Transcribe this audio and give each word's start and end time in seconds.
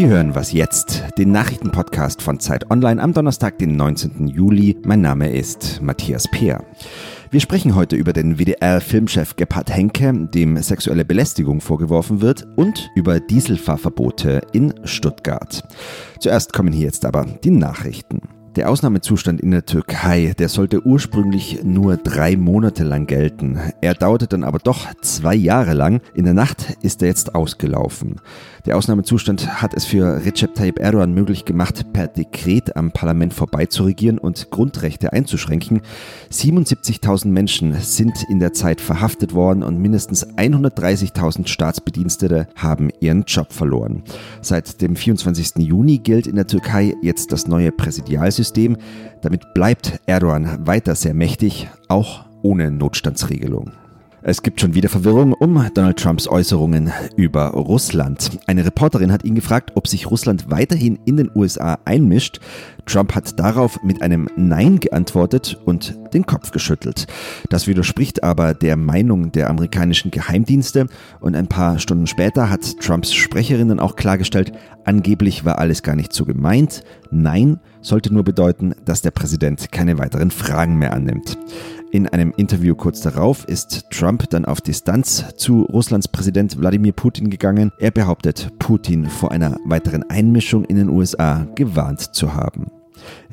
Sie 0.00 0.08
hören 0.08 0.34
was 0.34 0.52
jetzt, 0.52 1.04
den 1.18 1.30
Nachrichtenpodcast 1.30 2.22
von 2.22 2.40
Zeit 2.40 2.70
Online 2.70 3.02
am 3.02 3.12
Donnerstag, 3.12 3.58
den 3.58 3.76
19. 3.76 4.28
Juli. 4.28 4.78
Mein 4.82 5.02
Name 5.02 5.30
ist 5.30 5.82
Matthias 5.82 6.26
Peer. 6.26 6.64
Wir 7.30 7.40
sprechen 7.40 7.74
heute 7.74 7.96
über 7.96 8.14
den 8.14 8.38
WDR-Filmchef 8.38 9.36
Gebhard 9.36 9.68
Henke, 9.68 10.10
dem 10.32 10.56
sexuelle 10.56 11.04
Belästigung 11.04 11.60
vorgeworfen 11.60 12.22
wird, 12.22 12.48
und 12.56 12.90
über 12.94 13.20
Dieselfahrverbote 13.20 14.40
in 14.54 14.72
Stuttgart. 14.84 15.62
Zuerst 16.18 16.54
kommen 16.54 16.72
hier 16.72 16.86
jetzt 16.86 17.04
aber 17.04 17.26
die 17.44 17.50
Nachrichten. 17.50 18.22
Der 18.56 18.68
Ausnahmezustand 18.68 19.40
in 19.40 19.52
der 19.52 19.64
Türkei, 19.64 20.34
der 20.36 20.48
sollte 20.48 20.84
ursprünglich 20.84 21.62
nur 21.62 21.96
drei 21.96 22.36
Monate 22.36 22.82
lang 22.82 23.06
gelten. 23.06 23.60
Er 23.80 23.94
dauerte 23.94 24.26
dann 24.26 24.42
aber 24.42 24.58
doch 24.58 24.88
zwei 25.02 25.36
Jahre 25.36 25.72
lang. 25.72 26.00
In 26.14 26.24
der 26.24 26.34
Nacht 26.34 26.76
ist 26.82 27.00
er 27.00 27.08
jetzt 27.08 27.36
ausgelaufen. 27.36 28.16
Der 28.66 28.76
Ausnahmezustand 28.76 29.62
hat 29.62 29.72
es 29.72 29.84
für 29.84 30.24
Recep 30.24 30.56
Tayyip 30.56 30.80
Erdogan 30.80 31.14
möglich 31.14 31.44
gemacht, 31.44 31.92
per 31.92 32.08
Dekret 32.08 32.76
am 32.76 32.90
Parlament 32.90 33.34
vorbeizuregieren 33.34 34.18
und 34.18 34.50
Grundrechte 34.50 35.12
einzuschränken. 35.12 35.82
77.000 36.32 37.28
Menschen 37.28 37.74
sind 37.80 38.24
in 38.28 38.40
der 38.40 38.52
Zeit 38.52 38.80
verhaftet 38.80 39.32
worden 39.32 39.62
und 39.62 39.78
mindestens 39.78 40.26
130.000 40.26 41.46
Staatsbedienstete 41.46 42.48
haben 42.56 42.90
ihren 42.98 43.22
Job 43.28 43.52
verloren. 43.52 44.02
Seit 44.42 44.82
dem 44.82 44.96
24. 44.96 45.52
Juni 45.58 45.98
gilt 45.98 46.26
in 46.26 46.34
der 46.34 46.48
Türkei 46.48 46.94
jetzt 47.00 47.30
das 47.30 47.46
neue 47.46 47.70
Präsidialsystem. 47.70 48.39
Damit 49.22 49.54
bleibt 49.54 50.00
Erdogan 50.06 50.66
weiter 50.66 50.94
sehr 50.94 51.14
mächtig, 51.14 51.68
auch 51.88 52.24
ohne 52.42 52.70
Notstandsregelung. 52.70 53.72
Es 54.22 54.42
gibt 54.42 54.60
schon 54.60 54.74
wieder 54.74 54.90
Verwirrung 54.90 55.32
um 55.32 55.66
Donald 55.72 55.98
Trumps 55.98 56.28
Äußerungen 56.28 56.92
über 57.16 57.52
Russland. 57.52 58.38
Eine 58.46 58.66
Reporterin 58.66 59.10
hat 59.12 59.24
ihn 59.24 59.34
gefragt, 59.34 59.72
ob 59.76 59.88
sich 59.88 60.10
Russland 60.10 60.50
weiterhin 60.50 60.98
in 61.06 61.16
den 61.16 61.30
USA 61.34 61.78
einmischt. 61.86 62.38
Trump 62.84 63.14
hat 63.14 63.38
darauf 63.38 63.82
mit 63.82 64.02
einem 64.02 64.28
Nein 64.36 64.78
geantwortet 64.78 65.58
und 65.64 65.96
den 66.12 66.26
Kopf 66.26 66.50
geschüttelt. 66.50 67.06
Das 67.48 67.66
widerspricht 67.66 68.22
aber 68.22 68.52
der 68.52 68.76
Meinung 68.76 69.32
der 69.32 69.48
amerikanischen 69.48 70.10
Geheimdienste 70.10 70.86
und 71.20 71.34
ein 71.34 71.46
paar 71.46 71.78
Stunden 71.78 72.06
später 72.06 72.50
hat 72.50 72.78
Trumps 72.80 73.14
Sprecherin 73.14 73.68
dann 73.68 73.80
auch 73.80 73.96
klargestellt, 73.96 74.52
angeblich 74.84 75.46
war 75.46 75.58
alles 75.58 75.82
gar 75.82 75.96
nicht 75.96 76.12
so 76.12 76.26
gemeint. 76.26 76.84
Nein 77.10 77.58
sollte 77.80 78.12
nur 78.12 78.24
bedeuten, 78.24 78.74
dass 78.84 79.00
der 79.00 79.12
Präsident 79.12 79.72
keine 79.72 79.98
weiteren 79.98 80.30
Fragen 80.30 80.76
mehr 80.76 80.92
annimmt. 80.92 81.38
In 81.92 82.06
einem 82.06 82.32
Interview 82.36 82.76
kurz 82.76 83.00
darauf 83.00 83.44
ist 83.48 83.90
Trump 83.90 84.30
dann 84.30 84.44
auf 84.44 84.60
Distanz 84.60 85.24
zu 85.36 85.62
Russlands 85.62 86.06
Präsident 86.06 86.56
Wladimir 86.56 86.92
Putin 86.92 87.30
gegangen. 87.30 87.72
Er 87.80 87.90
behauptet, 87.90 88.48
Putin 88.60 89.06
vor 89.06 89.32
einer 89.32 89.56
weiteren 89.64 90.08
Einmischung 90.08 90.64
in 90.64 90.76
den 90.76 90.88
USA 90.88 91.48
gewarnt 91.56 92.14
zu 92.14 92.32
haben. 92.32 92.70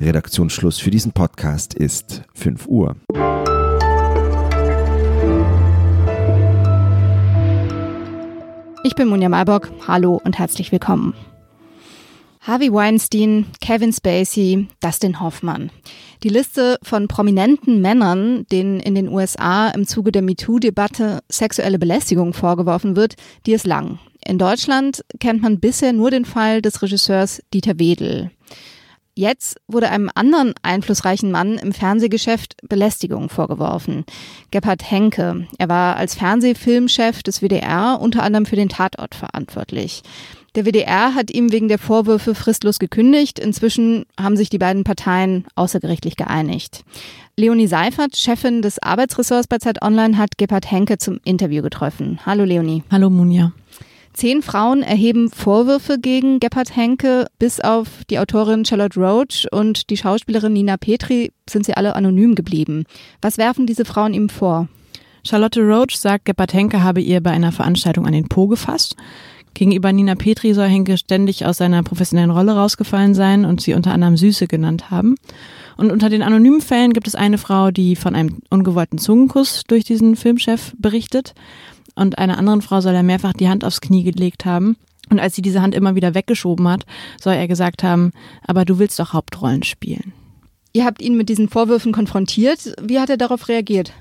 Redaktionsschluss 0.00 0.80
für 0.80 0.90
diesen 0.90 1.12
Podcast 1.12 1.74
ist 1.74 2.24
5 2.34 2.66
Uhr. 2.66 2.96
Ich 8.82 8.96
bin 8.96 9.06
Munja 9.06 9.28
Malbock. 9.28 9.70
Hallo 9.86 10.20
und 10.24 10.36
herzlich 10.36 10.72
willkommen. 10.72 11.14
Harvey 12.40 12.72
Weinstein, 12.72 13.46
Kevin 13.60 13.92
Spacey, 13.92 14.68
Dustin 14.80 15.20
Hoffmann. 15.20 15.70
Die 16.22 16.28
Liste 16.28 16.78
von 16.82 17.08
prominenten 17.08 17.80
Männern, 17.80 18.46
denen 18.50 18.80
in 18.80 18.94
den 18.94 19.08
USA 19.08 19.68
im 19.68 19.86
Zuge 19.86 20.12
der 20.12 20.22
MeToo-Debatte 20.22 21.20
sexuelle 21.28 21.78
Belästigung 21.78 22.32
vorgeworfen 22.32 22.96
wird, 22.96 23.14
die 23.46 23.52
ist 23.52 23.66
lang. 23.66 23.98
In 24.24 24.38
Deutschland 24.38 25.04
kennt 25.20 25.42
man 25.42 25.60
bisher 25.60 25.92
nur 25.92 26.10
den 26.10 26.24
Fall 26.24 26.62
des 26.62 26.82
Regisseurs 26.82 27.42
Dieter 27.52 27.78
Wedel. 27.78 28.30
Jetzt 29.18 29.60
wurde 29.66 29.90
einem 29.90 30.10
anderen 30.14 30.54
einflussreichen 30.62 31.32
Mann 31.32 31.58
im 31.58 31.72
Fernsehgeschäft 31.72 32.56
Belästigung 32.68 33.28
vorgeworfen. 33.28 34.04
Gebhard 34.52 34.88
Henke. 34.88 35.48
Er 35.58 35.68
war 35.68 35.96
als 35.96 36.14
Fernsehfilmchef 36.14 37.24
des 37.24 37.42
WDR 37.42 37.98
unter 38.00 38.22
anderem 38.22 38.46
für 38.46 38.54
den 38.54 38.68
Tatort 38.68 39.16
verantwortlich. 39.16 40.04
Der 40.54 40.64
WDR 40.64 41.14
hat 41.14 41.30
ihm 41.30 41.52
wegen 41.52 41.68
der 41.68 41.78
Vorwürfe 41.78 42.34
fristlos 42.34 42.78
gekündigt. 42.78 43.38
Inzwischen 43.38 44.06
haben 44.18 44.36
sich 44.36 44.48
die 44.48 44.58
beiden 44.58 44.84
Parteien 44.84 45.44
außergerichtlich 45.54 46.16
geeinigt. 46.16 46.84
Leonie 47.36 47.68
Seifert, 47.68 48.16
Chefin 48.16 48.62
des 48.62 48.82
Arbeitsressorts 48.82 49.46
bei 49.46 49.58
Zeit 49.58 49.82
Online, 49.82 50.18
hat 50.18 50.38
Gebhard 50.38 50.70
Henke 50.70 50.98
zum 50.98 51.20
Interview 51.24 51.62
getroffen. 51.62 52.18
Hallo 52.24 52.44
Leonie. 52.44 52.82
Hallo 52.90 53.10
Munja. 53.10 53.52
Zehn 54.14 54.42
Frauen 54.42 54.82
erheben 54.82 55.30
Vorwürfe 55.30 56.00
gegen 56.00 56.40
Gebhard 56.40 56.74
Henke. 56.74 57.26
Bis 57.38 57.60
auf 57.60 58.04
die 58.10 58.18
Autorin 58.18 58.64
Charlotte 58.64 58.98
Roach 58.98 59.46
und 59.52 59.90
die 59.90 59.96
Schauspielerin 59.96 60.54
Nina 60.54 60.76
Petri 60.76 61.30
sind 61.48 61.64
sie 61.66 61.74
alle 61.74 61.94
anonym 61.94 62.34
geblieben. 62.34 62.84
Was 63.22 63.38
werfen 63.38 63.66
diese 63.66 63.84
Frauen 63.84 64.14
ihm 64.14 64.28
vor? 64.28 64.66
Charlotte 65.24 65.60
Roach 65.60 65.96
sagt, 65.96 66.24
Gebhard 66.24 66.52
Henke 66.54 66.82
habe 66.82 67.00
ihr 67.00 67.20
bei 67.20 67.30
einer 67.30 67.52
Veranstaltung 67.52 68.06
an 68.06 68.12
den 68.12 68.28
Po 68.28 68.48
gefasst. 68.48 68.96
Gegenüber 69.58 69.92
Nina 69.92 70.14
Petri 70.14 70.54
soll 70.54 70.68
Henke 70.68 70.96
ständig 70.96 71.44
aus 71.44 71.56
seiner 71.56 71.82
professionellen 71.82 72.30
Rolle 72.30 72.52
rausgefallen 72.52 73.12
sein 73.16 73.44
und 73.44 73.60
sie 73.60 73.74
unter 73.74 73.90
anderem 73.90 74.16
Süße 74.16 74.46
genannt 74.46 74.92
haben. 74.92 75.16
Und 75.76 75.90
unter 75.90 76.08
den 76.08 76.22
anonymen 76.22 76.60
Fällen 76.60 76.92
gibt 76.92 77.08
es 77.08 77.16
eine 77.16 77.38
Frau, 77.38 77.72
die 77.72 77.96
von 77.96 78.14
einem 78.14 78.38
ungewollten 78.50 79.00
Zungenkuss 79.00 79.64
durch 79.66 79.82
diesen 79.82 80.14
Filmchef 80.14 80.74
berichtet. 80.78 81.34
Und 81.96 82.18
einer 82.18 82.38
anderen 82.38 82.62
Frau 82.62 82.80
soll 82.80 82.94
er 82.94 83.02
mehrfach 83.02 83.32
die 83.32 83.48
Hand 83.48 83.64
aufs 83.64 83.80
Knie 83.80 84.04
gelegt 84.04 84.44
haben. 84.44 84.76
Und 85.10 85.18
als 85.18 85.34
sie 85.34 85.42
diese 85.42 85.60
Hand 85.60 85.74
immer 85.74 85.96
wieder 85.96 86.14
weggeschoben 86.14 86.68
hat, 86.68 86.86
soll 87.20 87.34
er 87.34 87.48
gesagt 87.48 87.82
haben, 87.82 88.12
aber 88.46 88.64
du 88.64 88.78
willst 88.78 89.00
doch 89.00 89.12
Hauptrollen 89.12 89.64
spielen. 89.64 90.12
Ihr 90.72 90.84
habt 90.84 91.02
ihn 91.02 91.16
mit 91.16 91.28
diesen 91.28 91.48
Vorwürfen 91.48 91.90
konfrontiert. 91.90 92.76
Wie 92.80 93.00
hat 93.00 93.10
er 93.10 93.16
darauf 93.16 93.48
reagiert? 93.48 93.92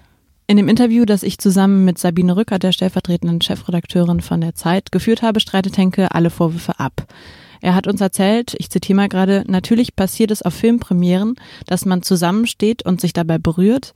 In 0.50 0.56
dem 0.56 0.70
Interview, 0.70 1.04
das 1.04 1.24
ich 1.24 1.40
zusammen 1.40 1.84
mit 1.84 1.98
Sabine 1.98 2.38
Rücker, 2.38 2.58
der 2.58 2.72
stellvertretenden 2.72 3.42
Chefredakteurin 3.42 4.22
von 4.22 4.40
der 4.40 4.56
Zeit, 4.56 4.94
geführt 4.94 5.22
habe, 5.22 5.42
streitet 5.42 5.78
Henke 5.78 6.16
alle 6.16 6.30
Vorwürfe 6.30 6.80
ab. 6.80 7.06
Er 7.60 7.76
hat 7.76 7.86
uns 7.86 8.00
erzählt, 8.00 8.56
ich 8.58 8.70
zitiere 8.70 8.96
mal 8.96 9.10
gerade, 9.10 9.44
natürlich 9.48 9.98
passiert 9.98 10.32
es 10.32 10.42
auf 10.42 10.54
Filmpremieren, 10.54 11.36
dass 11.66 11.84
man 11.84 12.02
zusammensteht 12.02 12.86
und 12.86 13.02
sich 13.02 13.12
dabei 13.12 13.40
berührt. 13.40 13.94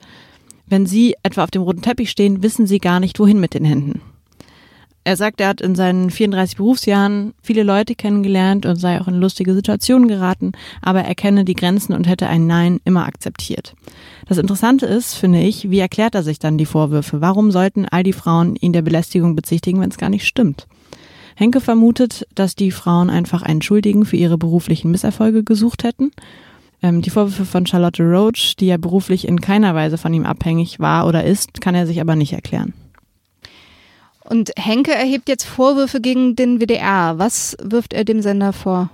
Wenn 0.66 0.86
Sie 0.86 1.16
etwa 1.24 1.46
auf 1.46 1.52
dem 1.52 1.62
roten 1.62 1.84
Teppich 1.84 2.12
stehen, 2.12 2.44
wissen 2.44 2.68
Sie 2.68 2.80
gar 2.80 3.00
nicht, 3.00 3.18
wohin 3.20 3.40
mit 3.40 3.54
den 3.54 3.64
Händen. 3.64 4.02
Er 5.04 5.18
sagt, 5.18 5.42
er 5.42 5.48
hat 5.48 5.62
in 5.62 5.74
seinen 5.74 6.12
34 6.12 6.58
Berufsjahren 6.58 7.34
viele 7.42 7.64
Leute 7.64 7.96
kennengelernt 7.96 8.68
und 8.68 8.76
sei 8.76 9.02
auch 9.02 9.08
in 9.08 9.16
lustige 9.16 9.56
Situationen 9.56 10.08
geraten, 10.08 10.52
aber 10.82 11.02
er 11.02 11.16
kenne 11.16 11.44
die 11.44 11.56
Grenzen 11.56 11.94
und 11.94 12.08
hätte 12.08 12.28
ein 12.28 12.46
Nein 12.46 12.80
immer 12.86 13.08
akzeptiert. 13.08 13.74
Das 14.28 14.38
Interessante 14.38 14.86
ist, 14.86 15.16
finde 15.16 15.40
ich, 15.40 15.72
wie 15.72 15.80
erklärt 15.80 16.14
er 16.14 16.22
sich 16.22 16.38
dann 16.38 16.60
die 16.60 16.68
Vorwürfe? 16.68 17.20
Warum 17.20 17.50
sollten 17.50 17.88
all 17.88 18.04
die 18.04 18.14
Frauen 18.14 18.56
ihn 18.56 18.74
der 18.74 18.84
Belästigung 18.84 19.36
bezichtigen, 19.36 19.82
wenn 19.82 19.90
es 19.90 19.98
gar 19.98 20.10
nicht 20.10 20.28
stimmt? 20.28 20.68
Henke 21.36 21.62
vermutet, 21.62 22.28
dass 22.36 22.54
die 22.54 22.70
Frauen 22.72 23.10
einfach 23.10 23.42
einen 23.42 23.64
Schuldigen 23.64 24.06
für 24.06 24.18
ihre 24.18 24.38
beruflichen 24.38 24.92
Misserfolge 24.92 25.44
gesucht 25.44 25.84
hätten. 25.84 26.12
Ähm, 26.84 27.02
die 27.02 27.10
Vorwürfe 27.10 27.46
von 27.46 27.66
Charlotte 27.66 28.04
Roach, 28.04 28.56
die 28.60 28.68
ja 28.68 28.78
beruflich 28.78 29.28
in 29.28 29.42
keiner 29.42 29.74
Weise 29.74 29.98
von 29.98 30.14
ihm 30.14 30.26
abhängig 30.28 30.80
war 30.80 31.08
oder 31.08 31.24
ist, 31.24 31.60
kann 31.60 31.74
er 31.74 31.88
sich 31.88 32.00
aber 32.02 32.16
nicht 32.16 32.34
erklären. 32.34 32.74
Und 34.32 34.52
Henke 34.58 34.94
erhebt 34.94 35.28
jetzt 35.28 35.44
Vorwürfe 35.44 36.00
gegen 36.00 36.38
den 36.38 36.62
WDR. 36.62 37.20
Was 37.20 37.58
wirft 37.62 37.92
er 37.92 38.06
dem 38.06 38.22
Sender 38.22 38.54
vor? 38.54 38.90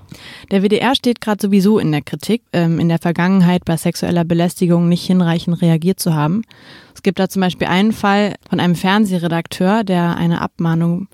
Der 0.50 0.64
WDR 0.64 0.96
steht 0.96 1.22
gerade 1.22 1.40
sowieso 1.40 1.78
in 1.78 1.92
der 1.92 2.02
Kritik, 2.02 2.42
ähm, 2.54 2.80
in 2.80 2.90
der 2.90 2.98
Vergangenheit 2.98 3.64
bei 3.64 3.78
sexueller 3.78 4.24
Belästigung 4.24 4.90
nicht 4.90 5.06
hinreichend 5.06 5.62
reagiert 5.62 6.00
zu 6.00 6.16
haben. 6.16 6.42
Es 6.96 7.04
gibt 7.04 7.20
da 7.20 7.30
zum 7.30 7.44
Beispiel 7.44 7.68
einen 7.68 7.92
Fall 7.92 8.34
von 8.50 8.60
einem 8.60 8.74
Fernsehredakteur, 8.74 9.84
der 9.84 10.18
eine 10.18 10.42
Abmahnung 10.42 11.08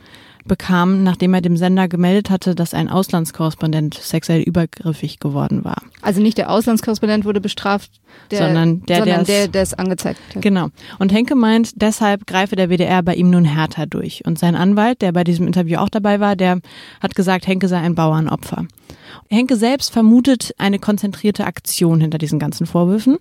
bekam, 0.46 1.04
nachdem 1.04 1.34
er 1.34 1.42
dem 1.42 1.58
Sender 1.58 1.88
gemeldet 1.88 2.30
hatte, 2.30 2.56
dass 2.56 2.74
ein 2.74 2.90
Auslandskorrespondent 2.90 3.96
sexuell 3.96 4.42
übergriffig 4.42 5.20
geworden 5.20 5.64
war. 5.64 5.82
Also 6.02 6.22
nicht 6.22 6.38
der 6.38 6.50
Auslandskorrespondent 6.50 7.26
wurde 7.26 7.42
bestraft, 7.42 7.92
der, 8.32 8.40
sondern 8.40 8.84
der, 8.84 8.98
sondern 8.98 9.26
der, 9.26 9.48
der 9.48 9.62
es 9.62 9.74
angezeigt 9.74 10.20
hat. 10.36 10.42
Genau. 10.42 10.70
Und 11.00 11.14
Henke 11.14 11.36
meint, 11.36 11.82
deshalb 11.82 12.28
greife 12.28 12.56
der 12.56 12.70
WDR 12.70 13.02
bei 13.04 13.16
ihm 13.16 13.30
nun 13.30 13.46
härter 13.46 13.86
durch. 13.86 14.26
Und 14.26 14.38
sein 14.38 14.56
Anwalt, 14.56 15.02
der 15.02 15.12
bei 15.12 15.24
diesem 15.24 15.48
Interview 15.48 15.78
auch 15.78 15.90
dabei 15.90 16.20
war, 16.20 16.36
der 16.36 16.60
hat 17.02 17.16
gesagt, 17.16 17.48
Henke 17.48 17.68
sei 17.68 17.80
ein 17.80 17.96
Bauernopfer. 17.96 18.66
Henke 19.30 19.56
selbst 19.56 19.92
vermutet 19.92 20.54
eine 20.58 20.80
konzentrierte 20.80 21.46
Aktion 21.46 22.02
hinter 22.02 22.18
diesen 22.18 22.40
ganzen 22.40 22.66
Vorwürfen. 22.66 23.18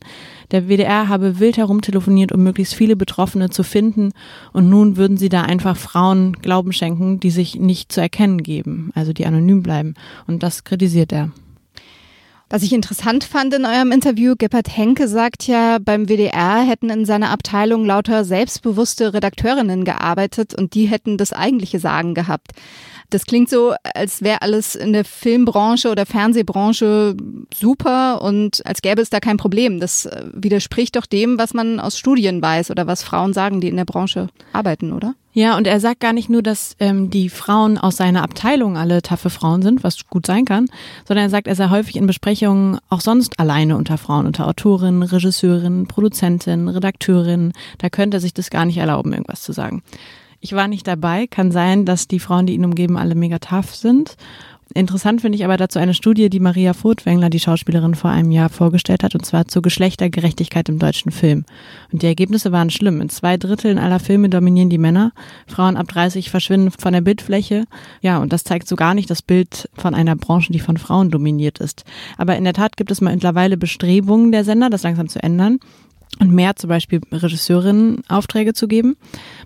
Der 0.51 0.69
WDR 0.69 1.09
habe 1.09 1.39
wild 1.41 1.57
herumtelefoniert, 1.57 2.33
um 2.33 2.43
möglichst 2.43 2.75
viele 2.75 2.97
Betroffene 2.97 3.51
zu 3.51 3.63
finden. 3.63 4.13
Und 4.53 4.69
nun 4.69 4.97
würden 4.97 5.17
sie 5.17 5.29
da 5.29 5.43
einfach 5.43 5.77
Frauen 5.77 6.35
Glauben 6.35 6.73
schenken, 6.73 7.21
die 7.21 7.31
sich 7.31 7.57
nicht 7.57 7.93
zu 7.93 8.01
erkennen 8.01 8.43
geben, 8.43 8.91
also 8.95 9.13
die 9.13 9.27
anonym 9.27 9.63
bleiben. 9.63 9.95
Und 10.27 10.43
das 10.43 10.65
kritisiert 10.65 11.13
er. 11.13 11.31
Was 12.53 12.63
ich 12.63 12.75
interessant 12.75 13.25
fand 13.25 13.55
in 13.55 13.65
eurem 13.65 13.93
Interview, 13.93 14.35
Gebhard 14.37 14.69
Henke 14.77 15.09
sagt 15.09 15.47
ja, 15.47 15.79
beim 15.79 16.11
WDR 16.11 16.61
hätten 16.61 16.91
in 16.91 17.07
seiner 17.07 17.31
Abteilung 17.31 17.87
lauter 17.87 18.27
selbstbewusste 18.27 19.15
Redakteurinnen 19.15 19.87
gearbeitet 19.87 20.53
und 20.55 20.75
die 20.75 20.85
hätten 20.85 21.17
das 21.17 21.33
eigentliche 21.33 21.79
Sagen 21.79 22.13
gehabt. 22.13 22.51
Das 23.09 23.25
klingt 23.25 23.49
so, 23.49 23.73
als 23.95 24.21
wäre 24.21 24.43
alles 24.43 24.75
in 24.75 24.93
der 24.93 25.07
Filmbranche 25.07 25.91
oder 25.91 26.05
Fernsehbranche 26.05 27.17
super 27.55 28.21
und 28.21 28.61
als 28.67 28.83
gäbe 28.83 29.01
es 29.01 29.09
da 29.09 29.21
kein 29.21 29.39
Problem. 29.39 29.81
Das 29.81 30.05
äh, 30.05 30.27
widerspricht 30.35 30.97
doch 30.97 31.07
dem, 31.07 31.39
was 31.39 31.55
man 31.55 31.81
aus 31.81 31.97
Studien 31.97 32.43
weiß 32.43 32.71
oder 32.71 32.87
was 32.87 33.03
Frauen 33.03 33.33
sagen, 33.33 33.63
die 33.63 33.69
in 33.69 33.77
der 33.79 33.87
Branche 33.87 34.29
arbeiten, 34.53 34.93
oder? 34.93 35.15
Ja, 35.35 35.57
und 35.57 35.67
er 35.67 35.81
sagt 35.81 36.01
gar 36.01 36.13
nicht 36.13 36.29
nur, 36.29 36.43
dass 36.43 36.77
ähm, 36.79 37.09
die 37.09 37.31
Frauen 37.31 37.79
aus 37.79 37.97
seiner 37.97 38.23
Abteilung 38.23 38.77
alle 38.77 39.01
taffe 39.01 39.31
Frauen 39.31 39.63
sind, 39.63 39.83
was 39.83 40.07
gut 40.09 40.27
sein 40.27 40.45
kann, 40.45 40.67
sondern 41.09 41.27
er 41.27 41.31
sagt, 41.31 41.47
er 41.47 41.55
sei 41.55 41.71
häufig 41.71 41.97
in 41.97 42.07
Besprechungen 42.07 42.79
auch 42.91 43.01
sonst 43.01 43.41
alleine 43.41 43.79
unter 43.79 43.97
Frauen, 43.97 44.27
unter 44.27 44.47
Autorinnen, 44.47 45.03
Regisseurinnen, 45.03 45.87
Produzentinnen, 45.87 46.69
Redakteurinnen. 46.69 47.53
Da 47.79 47.89
könnte 47.89 48.19
er 48.19 48.21
sich 48.21 48.35
das 48.35 48.51
gar 48.51 48.67
nicht 48.67 48.77
erlauben, 48.77 49.13
irgendwas 49.13 49.43
zu 49.43 49.53
sagen. 49.53 49.83
Ich 50.45 50.53
war 50.55 50.69
nicht 50.69 50.87
dabei. 50.87 51.27
Kann 51.29 51.51
sein, 51.51 51.87
dass 51.87 52.09
die 52.09 52.19
Frauen, 52.19 52.47
die 52.47 52.55
ihn 52.55 52.65
umgeben, 52.65 52.99
alle 52.99 53.15
mega 53.15 53.39
tough 53.39 53.75
sind. 53.75 54.17
Interessant 54.75 55.21
finde 55.21 55.37
ich 55.37 55.45
aber 55.45 55.57
dazu 55.57 55.79
eine 55.79 55.95
Studie, 55.95 56.31
die 56.31 56.41
Maria 56.41 56.73
Furtwängler, 56.73 57.31
die 57.31 57.41
Schauspielerin, 57.41 57.95
vor 57.95 58.11
einem 58.11 58.31
Jahr 58.31 58.49
vorgestellt 58.49 59.03
hat, 59.03 59.15
und 59.15 59.25
zwar 59.25 59.47
zur 59.47 59.63
Geschlechtergerechtigkeit 59.63 60.69
im 60.69 60.79
deutschen 60.79 61.13
Film. 61.13 61.45
Und 61.93 62.03
die 62.03 62.07
Ergebnisse 62.07 62.53
waren 62.53 62.71
schlimm. 62.71 63.01
In 63.01 63.09
zwei 63.09 63.37
Dritteln 63.37 63.79
aller 63.79 64.01
Filme 64.01 64.29
dominieren 64.29 64.71
die 64.71 64.79
Männer. 64.79 65.13
Frauen 65.47 65.77
ab 65.77 65.89
30 65.89 66.31
verschwinden 66.31 66.71
von 66.71 66.93
der 66.93 67.01
Bildfläche. 67.01 67.65
Ja, 68.01 68.19
und 68.19 68.33
das 68.33 68.45
zeigt 68.45 68.67
so 68.69 68.77
gar 68.77 68.95
nicht 68.95 69.11
das 69.11 69.23
Bild 69.23 69.69
von 69.75 69.95
einer 69.95 70.17
Branche, 70.17 70.53
die 70.53 70.61
von 70.61 70.77
Frauen 70.77 71.11
dominiert 71.11 71.59
ist. 71.59 71.85
Aber 72.17 72.37
in 72.37 72.45
der 72.45 72.55
Tat 72.55 72.77
gibt 72.77 72.91
es 72.91 73.01
mal 73.01 73.13
mittlerweile 73.13 73.57
Bestrebungen 73.57 74.33
der 74.33 74.45
Sender, 74.45 74.71
das 74.71 74.83
langsam 74.83 75.09
zu 75.09 75.23
ändern 75.23 75.59
und 76.21 76.33
mehr 76.33 76.57
zum 76.57 76.69
Beispiel 76.69 77.01
Regisseurinnen 77.11 78.03
Aufträge 78.09 78.53
zu 78.53 78.69
geben. 78.69 78.97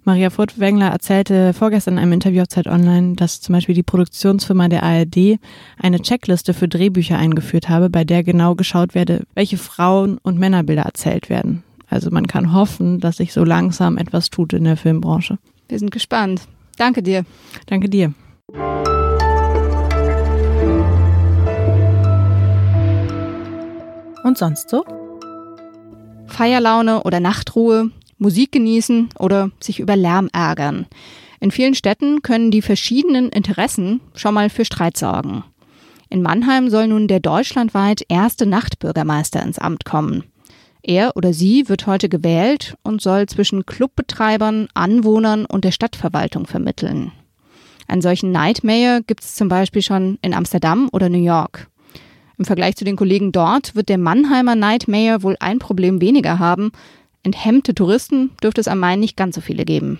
Maria 0.04 0.30
Furtwängler 0.30 0.88
erzählte 0.88 1.52
vorgestern 1.52 1.94
in 1.94 2.00
einem 2.00 2.12
Interview 2.12 2.42
auf 2.42 2.48
Zeit 2.48 2.66
Online, 2.66 3.14
dass 3.14 3.40
zum 3.40 3.54
Beispiel 3.54 3.74
die 3.74 3.82
Produktionsfirma 3.82 4.68
der 4.68 4.82
ARD 4.82 5.38
eine 5.80 6.00
Checkliste 6.00 6.54
für 6.54 6.68
Drehbücher 6.68 7.16
eingeführt 7.18 7.68
habe, 7.68 7.88
bei 7.88 8.04
der 8.04 8.24
genau 8.24 8.54
geschaut 8.54 8.94
werde, 8.94 9.24
welche 9.34 9.58
Frauen- 9.58 10.18
und 10.22 10.38
Männerbilder 10.38 10.82
erzählt 10.82 11.30
werden. 11.30 11.62
Also 11.88 12.10
man 12.10 12.26
kann 12.26 12.52
hoffen, 12.52 13.00
dass 13.00 13.18
sich 13.18 13.32
so 13.32 13.44
langsam 13.44 13.96
etwas 13.96 14.30
tut 14.30 14.52
in 14.52 14.64
der 14.64 14.76
Filmbranche. 14.76 15.38
Wir 15.68 15.78
sind 15.78 15.90
gespannt. 15.90 16.42
Danke 16.76 17.02
dir. 17.02 17.24
Danke 17.66 17.88
dir. 17.88 18.12
Und 24.24 24.36
sonst 24.36 24.68
so? 24.68 24.84
Feierlaune 26.36 27.02
oder 27.04 27.18
Nachtruhe, 27.18 27.90
Musik 28.18 28.52
genießen 28.52 29.08
oder 29.18 29.50
sich 29.58 29.80
über 29.80 29.96
Lärm 29.96 30.28
ärgern. 30.34 30.84
In 31.40 31.50
vielen 31.50 31.74
Städten 31.74 32.20
können 32.20 32.50
die 32.50 32.60
verschiedenen 32.60 33.30
Interessen 33.30 34.02
schon 34.14 34.34
mal 34.34 34.50
für 34.50 34.66
Streit 34.66 34.98
sorgen. 34.98 35.44
In 36.10 36.20
Mannheim 36.20 36.68
soll 36.68 36.88
nun 36.88 37.08
der 37.08 37.20
deutschlandweit 37.20 38.04
erste 38.08 38.44
Nachtbürgermeister 38.44 39.42
ins 39.42 39.58
Amt 39.58 39.86
kommen. 39.86 40.24
Er 40.82 41.16
oder 41.16 41.32
sie 41.32 41.70
wird 41.70 41.86
heute 41.86 42.10
gewählt 42.10 42.76
und 42.82 43.00
soll 43.00 43.24
zwischen 43.26 43.64
Clubbetreibern, 43.64 44.68
Anwohnern 44.74 45.46
und 45.46 45.64
der 45.64 45.72
Stadtverwaltung 45.72 46.46
vermitteln. 46.46 47.12
Einen 47.88 48.02
solchen 48.02 48.30
Nightmare 48.30 49.00
gibt 49.06 49.24
es 49.24 49.36
zum 49.36 49.48
Beispiel 49.48 49.80
schon 49.80 50.18
in 50.20 50.34
Amsterdam 50.34 50.90
oder 50.92 51.08
New 51.08 51.24
York. 51.24 51.68
Im 52.38 52.44
Vergleich 52.44 52.76
zu 52.76 52.84
den 52.84 52.96
Kollegen 52.96 53.32
dort 53.32 53.74
wird 53.74 53.88
der 53.88 53.96
Mannheimer 53.96 54.54
Night 54.54 54.88
Mayor 54.88 55.22
wohl 55.22 55.36
ein 55.40 55.58
Problem 55.58 56.02
weniger 56.02 56.38
haben. 56.38 56.70
Enthemmte 57.22 57.74
Touristen 57.74 58.30
dürfte 58.42 58.60
es 58.60 58.68
am 58.68 58.78
Main 58.78 59.00
nicht 59.00 59.16
ganz 59.16 59.34
so 59.36 59.40
viele 59.40 59.64
geben. 59.64 59.98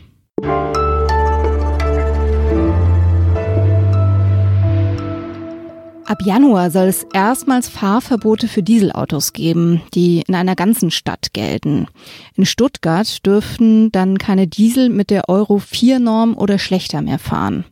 Ab 6.04 6.22
Januar 6.24 6.70
soll 6.70 6.86
es 6.86 7.04
erstmals 7.12 7.68
Fahrverbote 7.68 8.46
für 8.46 8.62
Dieselautos 8.62 9.32
geben, 9.32 9.82
die 9.94 10.22
in 10.28 10.34
einer 10.36 10.54
ganzen 10.54 10.92
Stadt 10.92 11.32
gelten. 11.32 11.88
In 12.36 12.46
Stuttgart 12.46 13.26
dürften 13.26 13.90
dann 13.90 14.18
keine 14.18 14.46
Diesel 14.46 14.88
mit 14.88 15.10
der 15.10 15.28
Euro 15.28 15.58
4 15.58 15.98
Norm 15.98 16.36
oder 16.36 16.58
schlechter 16.58 17.02
mehr 17.02 17.18
fahren. 17.18 17.64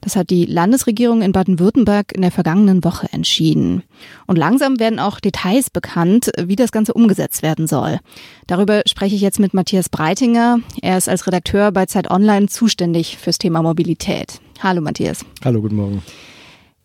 Das 0.00 0.16
hat 0.16 0.30
die 0.30 0.46
Landesregierung 0.46 1.22
in 1.22 1.32
Baden-Württemberg 1.32 2.12
in 2.12 2.22
der 2.22 2.30
vergangenen 2.30 2.82
Woche 2.84 3.08
entschieden. 3.12 3.82
Und 4.26 4.36
langsam 4.36 4.80
werden 4.80 4.98
auch 4.98 5.20
Details 5.20 5.70
bekannt, 5.70 6.30
wie 6.38 6.56
das 6.56 6.72
Ganze 6.72 6.94
umgesetzt 6.94 7.42
werden 7.42 7.66
soll. 7.66 7.98
Darüber 8.46 8.82
spreche 8.86 9.14
ich 9.14 9.20
jetzt 9.20 9.38
mit 9.38 9.54
Matthias 9.54 9.88
Breitinger. 9.88 10.60
Er 10.80 10.96
ist 10.96 11.08
als 11.08 11.26
Redakteur 11.26 11.70
bei 11.72 11.86
Zeit 11.86 12.10
Online 12.10 12.48
zuständig 12.48 13.18
fürs 13.18 13.38
Thema 13.38 13.62
Mobilität. 13.62 14.40
Hallo 14.62 14.80
Matthias. 14.80 15.24
Hallo, 15.44 15.60
guten 15.60 15.76
Morgen. 15.76 16.02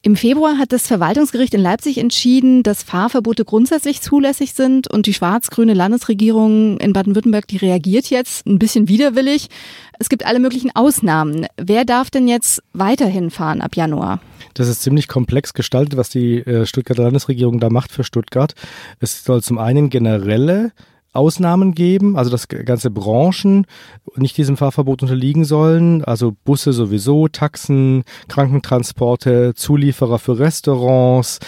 Im 0.06 0.16
Februar 0.16 0.60
hat 0.60 0.72
das 0.72 0.86
Verwaltungsgericht 0.86 1.56
in 1.56 1.62
Leipzig 1.62 1.98
entschieden, 1.98 2.62
dass 2.62 2.84
Fahrverbote 2.84 3.44
grundsätzlich 3.44 4.02
zulässig 4.02 4.54
sind 4.54 4.88
und 4.88 5.08
die 5.08 5.16
schwarz-grüne 5.16 5.74
Landesregierung 5.74 6.78
in 6.78 6.94
Baden-Württemberg, 6.94 7.48
die 7.48 7.58
reagiert 7.58 8.12
jetzt 8.12 8.46
ein 8.46 8.60
bisschen 8.60 8.88
widerwillig. 8.88 9.48
Es 9.98 10.08
gibt 10.08 10.24
alle 10.24 10.38
möglichen 10.38 10.70
Ausnahmen. 10.76 11.48
Wer 11.58 11.86
darf 11.86 12.12
denn 12.12 12.28
jetzt 12.28 12.62
weiterhin 12.72 13.32
fahren 13.32 13.62
ab 13.62 13.76
Januar? 13.76 14.22
Das 14.54 14.68
ist 14.68 14.84
ziemlich 14.84 15.08
komplex 15.08 15.56
gestaltet, 15.56 15.98
was 15.98 16.10
die 16.10 16.38
äh, 16.38 16.68
Stuttgarter 16.68 17.02
Landesregierung 17.02 17.60
da 17.60 17.72
macht 17.72 17.92
für 17.92 18.04
Stuttgart. 18.04 18.54
Es 19.00 19.24
soll 19.24 19.42
zum 19.42 19.58
einen 19.58 19.90
generelle 19.90 20.72
Ausnahmen 21.16 21.74
geben, 21.74 22.18
also 22.18 22.30
dass 22.30 22.48
ganze 22.48 22.92
Branchen 22.92 23.66
nicht 24.16 24.38
diesem 24.38 24.58
Fahrverbot 24.58 25.02
unterliegen 25.02 25.46
sollen, 25.46 26.04
also 26.04 26.34
Busse 26.44 26.74
sowieso, 26.74 27.28
Taxen, 27.28 28.04
Krankentransporte, 28.28 29.54
Zulieferer 29.56 30.20
für 30.20 30.40
Restaurants, 30.40 31.40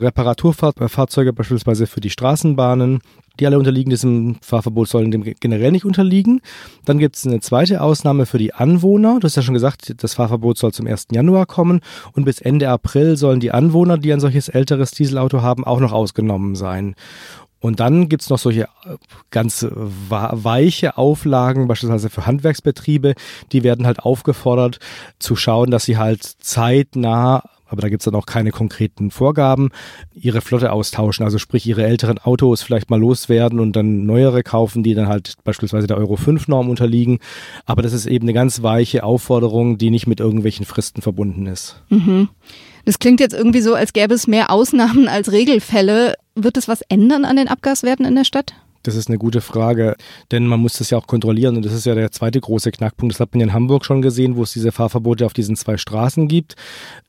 Reparaturfahrzeuge 0.00 1.32
beispielsweise 1.32 1.86
für 1.86 2.00
die 2.00 2.10
Straßenbahnen, 2.10 3.00
die 3.38 3.46
alle 3.46 3.58
unterliegen 3.58 3.90
diesem 3.90 4.36
Fahrverbot, 4.40 4.88
sollen 4.88 5.10
dem 5.10 5.22
generell 5.22 5.72
nicht 5.72 5.84
unterliegen. 5.84 6.40
Dann 6.84 6.98
gibt 6.98 7.16
es 7.16 7.26
eine 7.26 7.40
zweite 7.40 7.82
Ausnahme 7.82 8.26
für 8.26 8.38
die 8.38 8.54
Anwohner. 8.54 9.18
Du 9.20 9.24
hast 9.24 9.36
ja 9.36 9.42
schon 9.42 9.54
gesagt, 9.54 9.94
das 10.02 10.14
Fahrverbot 10.14 10.58
soll 10.58 10.72
zum 10.72 10.86
1. 10.86 11.08
Januar 11.12 11.46
kommen 11.46 11.80
und 12.12 12.24
bis 12.24 12.40
Ende 12.40 12.68
April 12.68 13.16
sollen 13.16 13.40
die 13.40 13.52
Anwohner, 13.52 13.98
die 13.98 14.12
ein 14.12 14.20
solches 14.20 14.48
älteres 14.48 14.90
Dieselauto 14.90 15.42
haben, 15.42 15.64
auch 15.64 15.80
noch 15.80 15.92
ausgenommen 15.92 16.54
sein. 16.54 16.94
Und 17.60 17.78
dann 17.78 18.08
gibt's 18.08 18.30
noch 18.30 18.38
solche 18.38 18.62
äh, 18.62 18.96
ganz 19.30 19.66
weiche 19.70 20.96
Auflagen, 20.96 21.68
beispielsweise 21.68 22.10
für 22.10 22.26
Handwerksbetriebe, 22.26 23.14
die 23.52 23.62
werden 23.62 23.86
halt 23.86 24.00
aufgefordert 24.00 24.78
zu 25.18 25.36
schauen, 25.36 25.70
dass 25.70 25.84
sie 25.84 25.98
halt 25.98 26.24
zeitnah 26.24 27.44
aber 27.70 27.82
da 27.82 27.88
gibt's 27.88 28.04
dann 28.04 28.16
auch 28.16 28.26
keine 28.26 28.50
konkreten 28.50 29.10
Vorgaben, 29.10 29.70
ihre 30.12 30.40
Flotte 30.40 30.72
austauschen, 30.72 31.24
also 31.24 31.38
sprich 31.38 31.66
ihre 31.66 31.84
älteren 31.84 32.18
Autos 32.18 32.62
vielleicht 32.62 32.90
mal 32.90 33.00
loswerden 33.00 33.60
und 33.60 33.76
dann 33.76 34.04
neuere 34.04 34.42
kaufen, 34.42 34.82
die 34.82 34.94
dann 34.94 35.06
halt 35.06 35.34
beispielsweise 35.44 35.86
der 35.86 35.96
Euro 35.96 36.16
5 36.16 36.48
Norm 36.48 36.68
unterliegen. 36.68 37.20
Aber 37.66 37.82
das 37.82 37.92
ist 37.92 38.06
eben 38.06 38.24
eine 38.24 38.32
ganz 38.32 38.62
weiche 38.62 39.04
Aufforderung, 39.04 39.78
die 39.78 39.90
nicht 39.90 40.08
mit 40.08 40.18
irgendwelchen 40.18 40.66
Fristen 40.66 41.00
verbunden 41.00 41.46
ist. 41.46 41.82
Mhm. 41.88 42.28
Das 42.84 42.98
klingt 42.98 43.20
jetzt 43.20 43.34
irgendwie 43.34 43.60
so, 43.60 43.74
als 43.74 43.92
gäbe 43.92 44.14
es 44.14 44.26
mehr 44.26 44.50
Ausnahmen 44.50 45.06
als 45.06 45.30
Regelfälle. 45.30 46.14
Wird 46.34 46.56
es 46.56 46.66
was 46.66 46.82
ändern 46.82 47.24
an 47.24 47.36
den 47.36 47.48
Abgaswerten 47.48 48.04
in 48.04 48.16
der 48.16 48.24
Stadt? 48.24 48.54
Das 48.82 48.94
ist 48.94 49.08
eine 49.08 49.18
gute 49.18 49.40
Frage, 49.40 49.96
denn 50.30 50.46
man 50.46 50.60
muss 50.60 50.78
das 50.78 50.90
ja 50.90 50.98
auch 50.98 51.06
kontrollieren 51.06 51.56
und 51.56 51.64
das 51.64 51.72
ist 51.72 51.84
ja 51.84 51.94
der 51.94 52.10
zweite 52.10 52.40
große 52.40 52.70
Knackpunkt. 52.70 53.14
Das 53.14 53.20
hat 53.20 53.34
man 53.34 53.42
in 53.42 53.52
Hamburg 53.52 53.84
schon 53.84 54.00
gesehen, 54.00 54.36
wo 54.36 54.42
es 54.42 54.52
diese 54.52 54.72
Fahrverbote 54.72 55.26
auf 55.26 55.34
diesen 55.34 55.56
zwei 55.56 55.76
Straßen 55.76 56.28
gibt. 56.28 56.56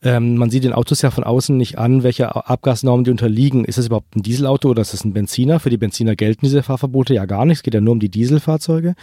Ähm, 0.03 0.35
man 0.35 0.49
sieht 0.49 0.63
den 0.63 0.73
Autos 0.73 1.01
ja 1.01 1.11
von 1.11 1.23
außen 1.23 1.55
nicht 1.55 1.77
an, 1.77 2.03
welche 2.03 2.35
Abgasnormen 2.35 3.05
die 3.05 3.11
unterliegen. 3.11 3.63
Ist 3.63 3.77
es 3.77 3.87
überhaupt 3.87 4.15
ein 4.15 4.23
Dieselauto 4.23 4.69
oder 4.69 4.81
ist 4.81 4.93
es 4.93 5.05
ein 5.05 5.13
Benziner? 5.13 5.59
Für 5.59 5.69
die 5.69 5.77
Benziner 5.77 6.15
gelten 6.15 6.45
diese 6.45 6.63
Fahrverbote 6.63 7.13
ja 7.13 7.25
gar 7.25 7.45
nicht. 7.45 7.59
Es 7.59 7.63
geht 7.63 7.73
ja 7.73 7.81
nur 7.81 7.93
um 7.93 7.99
die 7.99 8.09
Dieselfahrzeuge. 8.09 8.95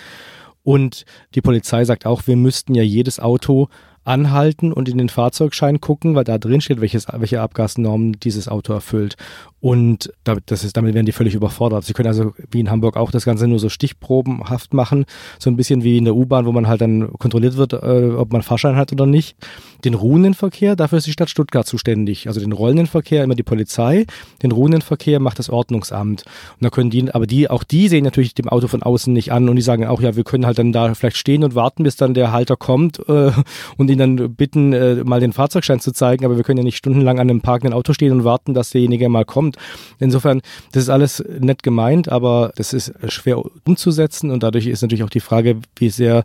Und 0.63 1.07
die 1.35 1.41
Polizei 1.41 1.85
sagt 1.85 2.05
auch, 2.05 2.27
wir 2.27 2.37
müssten 2.37 2.75
ja 2.75 2.83
jedes 2.83 3.21
Auto 3.21 3.69
anhalten 4.09 4.73
und 4.73 4.89
in 4.89 4.99
den 4.99 5.09
Fahrzeugschein 5.09 5.81
gucken, 5.81 6.15
weil 6.15 6.25
da 6.25 6.39
drin 6.39 6.61
steht, 6.61 6.81
welches, 6.81 7.07
welche 7.13 7.41
Abgasnormen 7.41 8.19
dieses 8.21 8.49
Auto 8.49 8.73
erfüllt. 8.73 9.17
Und 9.61 10.13
das 10.23 10.63
ist, 10.63 10.77
damit 10.77 10.95
werden 10.95 11.07
die 11.07 11.13
völlig 11.13 11.35
überfordert. 11.35 11.85
Sie 11.85 11.93
können 11.93 12.07
also 12.07 12.33
wie 12.51 12.61
in 12.61 12.71
Hamburg 12.71 12.97
auch 12.97 13.11
das 13.11 13.25
Ganze 13.25 13.49
nur 13.49 13.59
so 13.59 13.69
stichprobenhaft 13.69 14.73
machen, 14.73 15.05
so 15.41 15.51
ein 15.51 15.57
bisschen 15.57 15.83
wie 15.83 15.99
in 15.99 16.05
der 16.05 16.15
U-Bahn, 16.15 16.47
wo 16.47 16.53
man 16.53 16.69
halt 16.69 16.81
dann 16.81 17.13
kontrolliert 17.15 17.57
wird, 17.57 17.73
äh, 17.73 18.11
ob 18.17 18.33
man 18.33 18.43
Fahrschein 18.43 18.77
hat 18.77 18.93
oder 18.93 19.07
nicht. 19.07 19.37
Den 19.85 19.95
ruhenden 19.95 20.35
Verkehr, 20.35 20.77
dafür 20.77 20.99
ist 20.99 21.09
die 21.09 21.13
Stadt 21.13 21.29
Stuttgart 21.29 21.67
zuständig. 21.67 22.29
Also 22.29 22.39
den 22.39 22.53
rollenden 22.53 22.87
Verkehr 22.87 23.25
immer 23.25 23.35
die 23.35 23.43
Polizei, 23.43 24.07
den 24.43 24.53
ruhenden 24.53 24.81
Verkehr 24.81 25.19
macht 25.19 25.41
das 25.41 25.51
Ordnungsamt. 25.51 26.23
Und 26.23 26.65
da 26.65 26.71
können 26.71 26.91
die, 26.91 27.13
aber 27.13 27.27
die, 27.27 27.51
auch 27.51 27.65
die 27.65 27.89
sehen 27.89 28.05
natürlich 28.05 28.35
dem 28.35 28.49
Auto 28.49 28.69
von 28.69 28.85
außen 28.85 29.13
nicht 29.13 29.33
an 29.33 29.49
und 29.49 29.57
die 29.57 29.63
sagen 29.63 29.87
auch, 29.87 30.01
ja, 30.01 30.15
wir 30.15 30.25
können 30.25 30.47
halt 30.47 30.61
dann 30.61 30.73
da 30.73 30.95
vielleicht 30.95 31.17
stehen 31.17 31.43
und 31.43 31.57
warten, 31.57 31.83
bis 31.83 31.97
dann 31.97 32.15
der 32.15 32.31
Halter 32.31 32.57
kommt 32.57 33.01
äh, 33.09 33.33
und 33.77 33.91
ihn 33.91 33.98
ihn 33.99 34.17
dann 34.17 34.35
bitten, 34.35 34.73
äh, 34.73 35.05
mal 35.05 35.21
den 35.21 35.33
Fahrzeugschein 35.33 35.81
zu 35.81 35.93
zeigen, 35.93 36.25
aber 36.25 36.37
wir 36.37 36.45
können 36.45 36.59
ja 36.59 36.65
nicht 36.65 36.77
stundenlang 36.77 37.19
an 37.19 37.29
einem 37.29 37.41
parkenden 37.41 37.75
Auto 37.75 37.93
stehen 37.93 38.13
und 38.13 38.25
warten, 38.25 38.55
dass 38.55 38.71
derjenige 38.71 39.09
mal 39.09 39.25
kommt. 39.25 39.57
Insofern, 39.99 40.41
das 40.73 40.85
ist 40.85 40.91
alles 40.91 41.25
nett 41.41 41.63
gemeint, 41.63 42.09
aber 42.09 42.53
das 42.57 42.73
ist 42.73 42.93
schwer 43.09 43.43
umzusetzen 43.65 44.31
und 44.31 44.43
dadurch 44.43 44.67
ist 44.67 44.83
natürlich 44.83 45.05
auch 45.05 45.11
die 45.11 45.21
Frage, 45.21 45.59
wie 45.77 45.91
sehr 45.91 46.25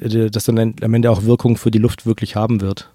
äh, 0.00 0.30
das 0.30 0.44
dann 0.44 0.74
am 0.80 0.94
Ende 0.94 1.10
auch 1.10 1.24
Wirkung 1.24 1.56
für 1.56 1.70
die 1.70 1.78
Luft 1.78 2.06
wirklich 2.06 2.36
haben 2.36 2.60
wird. 2.60 2.90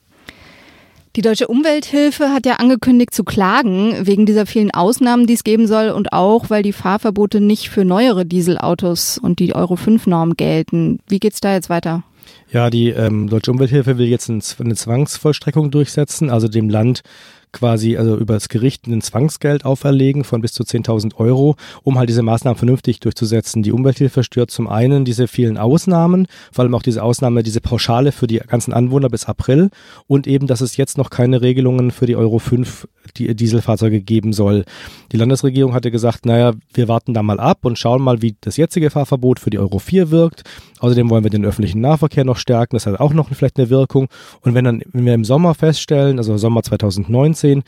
Die 1.16 1.22
Deutsche 1.22 1.48
Umwelthilfe 1.48 2.30
hat 2.30 2.46
ja 2.46 2.58
angekündigt 2.58 3.16
zu 3.16 3.24
klagen 3.24 4.06
wegen 4.06 4.28
dieser 4.28 4.46
vielen 4.46 4.72
Ausnahmen, 4.72 5.26
die 5.26 5.34
es 5.34 5.44
geben 5.44 5.66
soll 5.66 5.90
und 5.90 6.14
auch, 6.14 6.52
weil 6.52 6.62
die 6.62 6.72
Fahrverbote 6.72 7.42
nicht 7.42 7.70
für 7.70 7.84
neuere 7.84 8.28
Dieselautos 8.28 9.18
und 9.18 9.40
die 9.40 9.56
Euro 9.56 9.76
5 9.76 10.06
Norm 10.06 10.38
gelten. 10.38 11.00
Wie 11.08 11.20
geht's 11.20 11.42
da 11.42 11.54
jetzt 11.54 11.70
weiter? 11.70 12.04
Ja, 12.52 12.70
die 12.72 12.90
ähm, 12.90 13.30
Deutsche 13.30 13.52
Umwelthilfe 13.52 13.98
will 13.98 14.08
jetzt 14.08 14.30
eine 14.30 14.76
Zwangsvollstreckung 14.76 15.70
durchsetzen, 15.70 16.32
also 16.32 16.48
dem 16.48 16.70
Land 16.70 17.04
quasi 17.52 17.98
also 17.98 18.18
über 18.18 18.36
das 18.36 18.50
Gericht 18.50 18.88
ein 18.88 19.02
Zwangsgeld 19.02 19.66
auferlegen 19.66 20.24
von 20.24 20.42
bis 20.42 20.54
zu 20.54 20.64
10.000 20.64 21.16
Euro, 21.16 21.56
um 21.84 21.98
halt 21.98 22.10
diese 22.10 22.22
Maßnahmen 22.22 22.58
vernünftig 22.58 23.00
durchzusetzen. 23.00 23.64
Die 23.64 23.72
Umwelthilfe 23.72 24.24
stört 24.24 24.52
zum 24.52 24.68
einen 24.68 25.06
diese 25.06 25.28
vielen 25.28 25.58
Ausnahmen, 25.58 26.28
vor 26.52 26.64
allem 26.64 26.76
auch 26.76 26.84
diese 26.84 27.04
Ausnahme, 27.04 27.44
diese 27.44 27.62
Pauschale 27.62 28.12
für 28.12 28.28
die 28.28 28.38
ganzen 28.38 28.74
Anwohner 28.74 29.10
bis 29.10 29.26
April 29.26 29.70
und 30.08 30.28
eben, 30.28 30.48
dass 30.48 30.62
es 30.62 30.78
jetzt 30.78 30.98
noch 30.98 31.10
keine 31.10 31.42
Regelungen 31.42 31.92
für 31.92 32.06
die 32.06 32.16
Euro 32.16 32.40
5 32.40 32.88
die 33.18 33.34
Dieselfahrzeuge 33.36 34.02
geben 34.02 34.34
soll. 34.34 34.66
Die 35.12 35.18
Landesregierung 35.18 35.74
hatte 35.74 35.92
gesagt, 35.92 36.26
naja, 36.26 36.54
wir 36.74 36.88
warten 36.88 37.14
da 37.14 37.24
mal 37.24 37.40
ab 37.40 37.66
und 37.66 37.80
schauen 37.80 38.02
mal, 38.02 38.22
wie 38.22 38.36
das 38.42 38.58
jetzige 38.58 38.90
Fahrverbot 38.90 39.40
für 39.40 39.50
die 39.50 39.60
Euro 39.60 39.80
4 39.80 40.12
wirkt. 40.12 40.44
Außerdem 40.80 41.10
wollen 41.10 41.24
wir 41.24 41.32
den 41.32 41.46
öffentlichen 41.46 41.82
Nahverkehr 41.82 42.24
noch 42.24 42.38
stärken. 42.38 42.76
Das 42.76 42.86
hat 42.86 43.00
auch 43.00 43.14
noch 43.14 43.30
vielleicht 43.30 43.58
eine 43.58 43.70
Wirkung. 43.70 44.08
Und 44.42 44.54
wenn 44.54 44.66
dann, 44.66 44.82
wenn 44.92 45.06
wir 45.06 45.14
im 45.14 45.26
Sommer 45.26 45.56
feststellen, 45.56 46.18
also 46.20 46.38
Sommer 46.38 46.64
2019, 46.64 47.39
2019, 47.40 47.64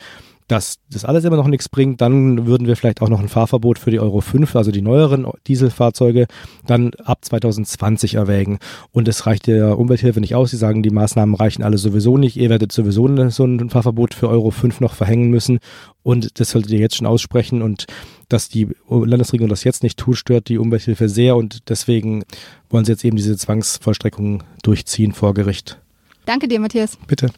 dass 0.48 0.80
das 0.90 1.06
alles 1.06 1.24
immer 1.24 1.36
noch 1.36 1.46
nichts 1.46 1.68
bringt, 1.68 2.00
dann 2.02 2.46
würden 2.46 2.66
wir 2.66 2.76
vielleicht 2.76 3.00
auch 3.00 3.08
noch 3.08 3.20
ein 3.20 3.28
Fahrverbot 3.28 3.78
für 3.78 3.90
die 3.90 4.00
Euro 4.00 4.20
5, 4.20 4.54
also 4.54 4.70
die 4.70 4.82
neueren 4.82 5.26
Dieselfahrzeuge, 5.46 6.26
dann 6.66 6.90
ab 7.04 7.24
2020 7.24 8.16
erwägen. 8.16 8.58
Und 8.90 9.08
es 9.08 9.26
reicht 9.26 9.46
der 9.46 9.78
Umwelthilfe 9.78 10.20
nicht 10.20 10.34
aus. 10.34 10.50
Sie 10.50 10.58
sagen, 10.58 10.82
die 10.82 10.90
Maßnahmen 10.90 11.34
reichen 11.34 11.62
alle 11.62 11.78
sowieso 11.78 12.18
nicht. 12.18 12.36
Ihr 12.36 12.50
werdet 12.50 12.70
sowieso 12.70 13.30
so 13.30 13.44
ein 13.44 13.70
Fahrverbot 13.70 14.12
für 14.12 14.28
Euro 14.28 14.50
5 14.50 14.80
noch 14.80 14.94
verhängen 14.94 15.30
müssen. 15.30 15.58
Und 16.02 16.38
das 16.38 16.50
solltet 16.50 16.72
ihr 16.72 16.80
jetzt 16.80 16.96
schon 16.96 17.06
aussprechen. 17.06 17.62
Und 17.62 17.86
dass 18.28 18.50
die 18.50 18.68
Landesregierung 18.90 19.48
das 19.48 19.64
jetzt 19.64 19.82
nicht 19.82 19.98
tut, 19.98 20.18
stört 20.18 20.48
die 20.48 20.58
Umwelthilfe 20.58 21.08
sehr. 21.08 21.36
Und 21.36 21.70
deswegen 21.70 22.24
wollen 22.68 22.84
sie 22.84 22.92
jetzt 22.92 23.04
eben 23.04 23.16
diese 23.16 23.38
Zwangsvollstreckung 23.38 24.42
durchziehen 24.62 25.12
vor 25.12 25.32
Gericht. 25.32 25.78
Danke 26.26 26.46
dir, 26.46 26.60
Matthias. 26.60 26.98
Bitte. 27.06 27.30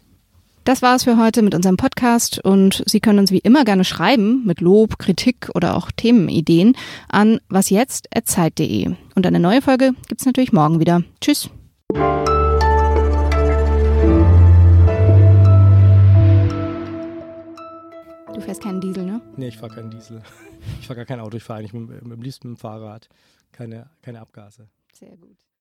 Das 0.64 0.80
war 0.80 0.96
es 0.96 1.04
für 1.04 1.18
heute 1.18 1.42
mit 1.42 1.54
unserem 1.54 1.76
Podcast 1.76 2.38
und 2.38 2.82
Sie 2.86 2.98
können 2.98 3.18
uns 3.18 3.30
wie 3.30 3.38
immer 3.38 3.66
gerne 3.66 3.84
schreiben 3.84 4.46
mit 4.46 4.62
Lob, 4.62 4.98
Kritik 4.98 5.50
oder 5.54 5.76
auch 5.76 5.90
Themenideen 5.90 6.74
an 7.06 7.38
wasjetzt.zeit.de. 7.50 8.94
Und 9.14 9.26
eine 9.26 9.40
neue 9.40 9.60
Folge 9.60 9.92
gibt 10.08 10.22
es 10.22 10.26
natürlich 10.26 10.54
morgen 10.54 10.80
wieder. 10.80 11.02
Tschüss. 11.20 11.50
Du 18.32 18.40
fährst 18.40 18.62
keinen 18.62 18.80
Diesel, 18.80 19.04
ne? 19.04 19.20
Nee, 19.36 19.48
ich 19.48 19.58
fahre 19.58 19.74
keinen 19.74 19.90
Diesel. 19.90 20.22
Ich 20.80 20.86
fahre 20.86 20.96
gar 20.96 21.04
kein 21.04 21.20
Auto, 21.20 21.36
ich 21.36 21.42
fahre 21.42 21.58
eigentlich 21.58 21.74
mit, 21.74 22.02
mit, 22.04 22.10
am 22.10 22.22
liebsten 22.22 22.48
mit 22.48 22.56
dem 22.56 22.60
Fahrrad. 22.60 23.10
Keine, 23.52 23.90
keine 24.00 24.22
Abgase. 24.22 24.68
Sehr 24.94 25.14
gut. 25.18 25.44